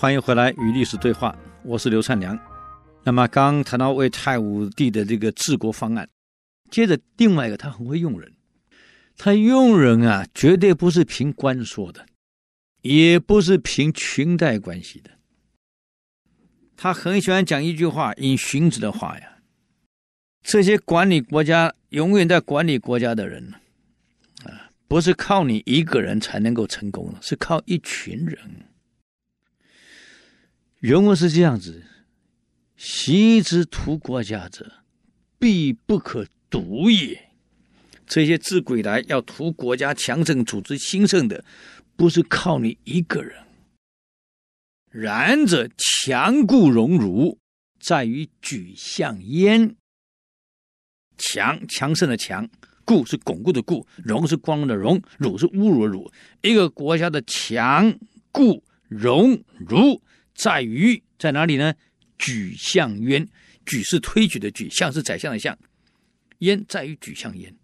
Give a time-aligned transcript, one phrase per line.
[0.00, 2.38] 欢迎回来与历史对话，我是刘灿良。
[3.04, 6.08] 那么刚谈到魏太武帝的这个治国方案，
[6.70, 8.32] 接着另外一个，他很会用人。
[9.18, 12.06] 他用人啊，绝对不是凭官说的，
[12.80, 15.10] 也不是凭裙带关系的。
[16.78, 19.36] 他很喜欢讲一句话，引荀子的话呀
[20.42, 23.52] ：“这些管理国家、永远在管理国家的人，
[24.44, 28.38] 啊，不是靠你一个人才能够成功的，是靠一群人。”
[30.80, 31.84] 原文是这样子
[32.74, 34.82] ：“习之图国家者，
[35.38, 37.28] 必不可独也。”
[38.08, 41.44] 这些自古以来要图国家强盛、组织兴盛的，
[41.96, 43.44] 不是靠你一个人。
[44.90, 47.38] 然者强固荣辱，
[47.78, 49.76] 在于举象焉。
[51.18, 52.48] 强强盛的强，
[52.86, 56.10] 固是巩固的固，荣是光荣的荣，辱是侮辱的辱。
[56.40, 57.98] 一个国家的强
[58.32, 60.02] 固荣辱，
[60.40, 61.74] 在于在哪里呢？
[62.16, 63.28] 举象焉。
[63.66, 65.56] 举是推举的举，象是宰相的相，
[66.38, 67.54] 焉在于举象焉。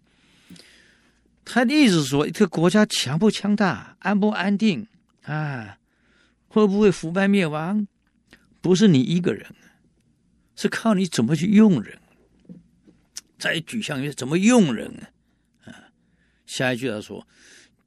[1.43, 4.87] 他的意思是说，一个国家强不强大，安不安定
[5.23, 5.77] 啊？
[6.47, 7.87] 会不会腐败灭亡？
[8.61, 9.53] 不是你一个人，
[10.55, 11.99] 是靠你怎么去用人。
[13.39, 15.07] 在举象曰怎么用人
[15.65, 15.89] 啊？
[16.45, 17.27] 下一句他说：“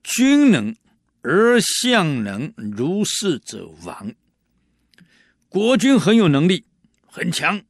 [0.03, 0.75] 君能
[1.23, 4.13] 而相能，如是者亡。”
[5.51, 6.65] 国君很有能力，
[7.07, 7.61] 很强。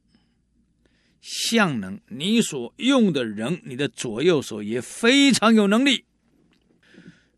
[1.19, 6.05] 相能，你所用的人，你的左右手也非常有能力。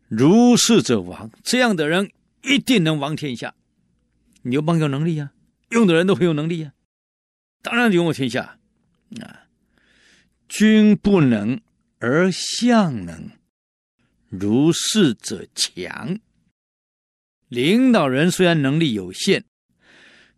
[0.06, 2.12] 如是者亡，这样的人。
[2.46, 3.54] 一定能亡天下，
[4.42, 5.32] 刘邦有能力呀、
[5.70, 6.74] 用的人都很有能力呀、
[7.62, 8.58] 当然拥有天下
[9.22, 9.48] 啊。
[10.46, 11.58] 君不能
[12.00, 13.30] 而相能，
[14.28, 16.20] 如是者强。
[17.48, 19.46] 领导人虽然能力有限，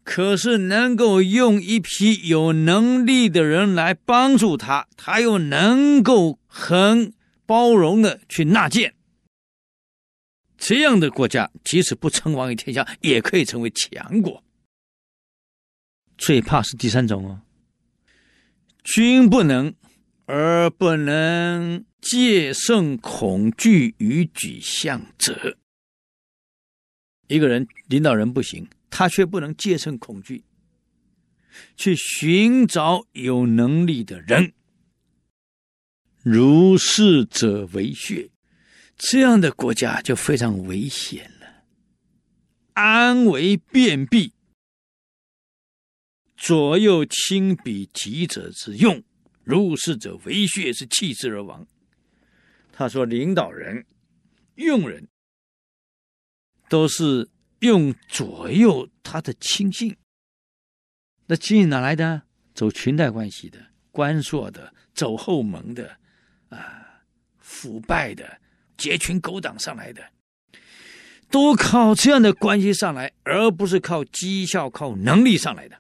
[0.07, 7.13] 可是能够用一批有能力的人来帮助他，他又能够很
[7.45, 8.95] 包容的去纳谏。
[10.57, 14.45] 这样的国家，即使不称王于天下，也可以成为强国。
[16.17, 17.41] 最怕是第三种哦，
[18.85, 19.75] 君不能
[20.27, 25.59] 而不能戒慎恐惧于举象者。
[27.27, 30.45] 一个人领导人不行，他却不能戒慎恐惧，
[31.77, 34.53] 去寻找有能力的人，
[36.23, 38.31] 如是者为穴。
[38.97, 41.65] 这样的国家就非常危险了。
[42.73, 44.33] 安为便弊，
[46.37, 49.03] 左右亲比己者之用，
[49.45, 51.67] 如是者为穴，是弃之而亡。
[52.73, 53.87] 他说，领导人
[54.55, 55.09] 用人
[56.69, 57.29] 都是
[57.61, 59.97] 用左右他的亲信，
[61.27, 62.23] 那亲信哪来的？
[62.55, 63.59] 走裙带关系的、
[63.91, 65.99] 关硕的、走后门的，
[66.49, 67.03] 啊，
[67.39, 68.39] 腐败的。
[68.77, 70.11] 结群勾当上来的，
[71.31, 75.79] 都靠这样的关系上来，而不是靠绩效、靠能力上来的。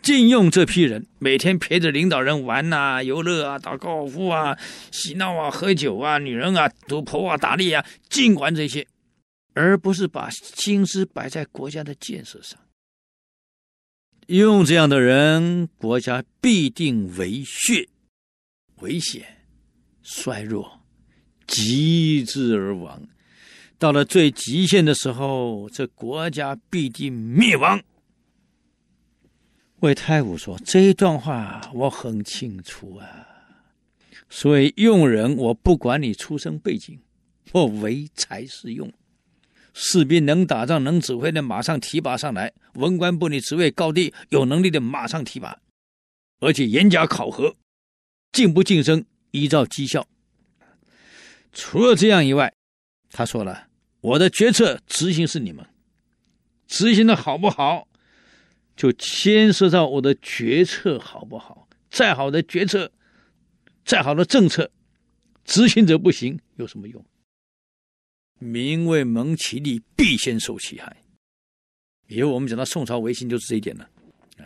[0.00, 4.56] 禁用这批人，每天陪着领导人玩呐、游乐啊、打高尔夫啊、
[4.92, 8.86] 嬉闹啊、喝酒啊、女人啊、赌博啊、打猎啊，尽管这些，
[9.54, 12.58] 而不是把心思摆在国家的建设上。
[14.26, 17.88] 用这样的人，国家必定为血，
[18.76, 19.46] 危险、
[20.02, 20.80] 衰弱。
[21.46, 23.08] 极致而亡，
[23.76, 27.82] 到了最极限的时候，这国家必定灭亡。
[29.80, 33.26] 魏太武说：“这一段话我很清楚啊，
[34.28, 37.00] 所以用人，我不管你出身背景，
[37.50, 38.92] 我唯才是用。
[39.72, 45.58] 士兵能打仗、能指挥的，马上提拔上来；文官不你职位高低，有能力的马上提拔，
[46.40, 47.56] 而且严加考核，
[48.32, 50.06] 进不晋升，依照绩效。”
[51.52, 52.52] 除了这样以外，
[53.10, 53.68] 他说了
[54.00, 55.66] ：“我的决策执行是你们
[56.66, 57.88] 执行的好不好，
[58.76, 61.68] 就牵涉到我的决策好不好。
[61.90, 62.92] 再好的决策，
[63.84, 64.70] 再好的政策，
[65.44, 67.04] 执行者不行，有什么用？
[68.40, 70.96] 民为蒙其利，必先受其害。
[72.08, 73.88] 以后我们讲到宋朝维新，就是这一点了。
[74.38, 74.42] 啊，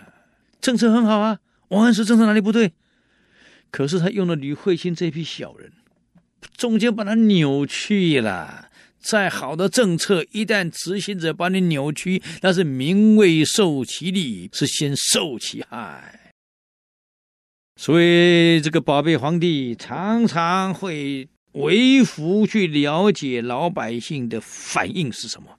[0.61, 1.39] 政策很好啊，
[1.69, 2.75] 王安石政策哪里不对？
[3.71, 5.73] 可是他用了吕惠卿这批小人。”
[6.59, 8.71] 中间把它扭曲了。
[9.01, 16.33] 再好的政策，一旦执行者把你扭曲，那是民未受其利，是先受其害。
[17.77, 25.59] 所以，这个宝贝皇帝常常会为福去了解老百姓的反应是什么，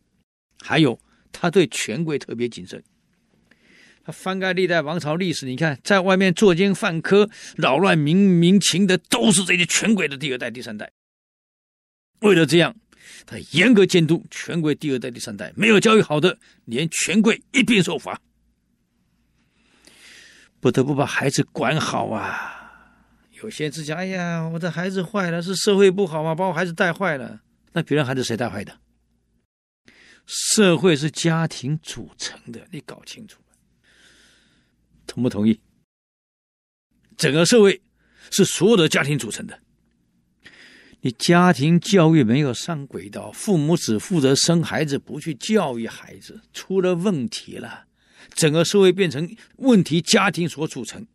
[0.62, 1.00] 还有
[1.32, 2.84] 他对权贵特别谨慎。
[4.04, 10.92] 他翻开历代王朝历史，你看，在外面作奸犯科、扰乱民民情的，都是这些权贵的第二代、第三代。
[12.20, 12.76] 为了这样，
[13.26, 18.22] 他严格监督权贵第二代、第三代，没有教育好的，连权贵一并受罚，
[20.60, 22.55] 不得不把孩子管好啊。
[23.46, 27.42] 有些人只讲：“哎呀，我的孩子坏了，是社会不好嘛，把我孩子带坏了。”
[27.74, 28.80] 那别人孩子谁带坏的？
[30.26, 33.40] 社会是家庭组成的，你搞清楚。
[35.06, 35.60] 同不同意？
[37.16, 37.80] 整个社会
[38.32, 39.60] 是所有的家庭组成的。
[41.02, 47.86] 你家庭教育没有上轨道，父母只负责生孩子，不去教育孩子，出了问题了。
[48.34, 51.06] 整个社会变成问题家庭所组成，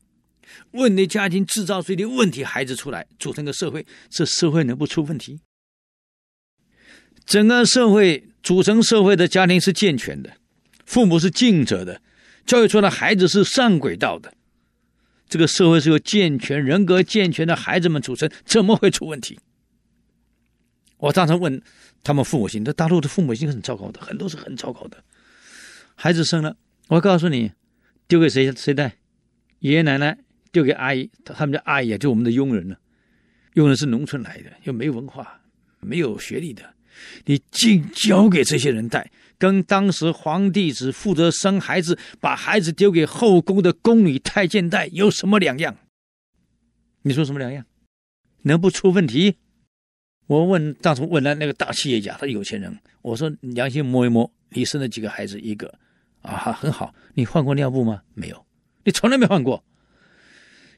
[0.72, 5.40] 问题家庭制造出的问题孩子出来，组成个社会，这社会能不出问题？
[7.24, 10.36] 整个社会组成社会的家庭是健全的，
[10.84, 12.00] 父母是尽责的。
[12.46, 14.34] 教育出来孩子是上轨道的，
[15.28, 19.38] 这个社会是由健全、人格健全的孩子们组成，怎么会出问题？
[20.96, 21.62] 我常常问
[22.02, 25.04] 他们父母亲，这大陆的父母亲很糟糕的，很多是很糟糕的。
[25.94, 26.56] 孩子生了，
[26.88, 27.52] 我告诉你，
[28.08, 28.96] 丢给谁谁带？
[29.60, 30.18] 爷爷奶奶
[30.52, 32.76] 丢给阿姨，他们的阿姨啊，就我们的佣人呢。
[33.54, 35.40] 佣人是农村来的，又没文化、
[35.80, 36.62] 没有学历的，
[37.24, 39.10] 你尽交给这些人带。
[39.38, 45.76] 跟当时皇帝只负责生孩子，把孩子丢给后宫的宫女太监带有什么两样？
[47.02, 47.64] 你说什么两样？
[48.42, 49.36] 能不出问题？
[50.26, 55.40] 我问当初问了那个大企业家，他有钱人，我说良心摸一摸，你生了几个孩子？
[55.40, 55.74] 一个
[56.22, 56.94] 啊，很好。
[57.14, 58.02] 你换过尿布吗？
[58.14, 58.46] 没有，
[58.84, 59.64] 你从来没换过。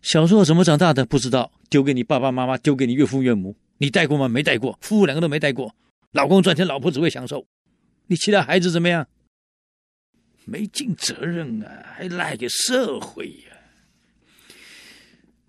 [0.03, 1.07] 小时候怎么长大的？
[1.07, 4.29] 不知道，丢给你爸爸妈妈，丢给你岳父岳母，你带过吗？
[4.29, 5.75] 没带过，夫妇两个都没带过。
[6.11, 7.47] 老公赚钱，老婆只会享受。
[8.09, 9.07] 你期待孩子怎么样？
[10.45, 13.57] 没尽责任啊，还赖给社会呀、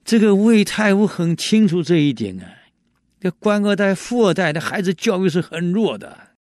[0.06, 2.60] 这个魏太武很清楚这一点啊。
[3.20, 6.36] 这官二代、富二代的孩子教育是很弱的，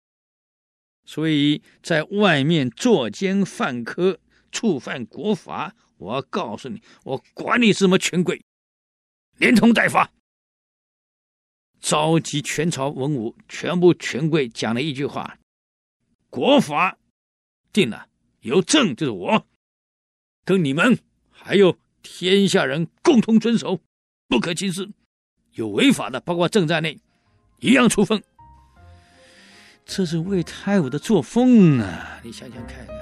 [1.06, 4.18] 所以在外面作奸犯科、
[4.50, 8.44] 触犯国法，我告诉你，我管你什么权贵，
[9.38, 10.10] 连同带罚。
[11.80, 15.38] 召集全朝文武，全部权贵讲了一句话。
[16.28, 16.98] 国法
[17.72, 18.08] 定了，
[18.40, 19.46] 有朕就是我，
[20.44, 20.98] 跟你们
[21.30, 23.80] 还有天下人共同遵守，
[24.28, 24.90] 不可轻视。
[25.52, 26.98] 有违法的，包括朕在内，
[27.60, 28.22] 一样处分。
[29.84, 32.20] 这是魏太武的作风啊！
[32.22, 33.01] 你想想看啊。